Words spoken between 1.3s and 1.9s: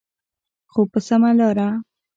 لاره.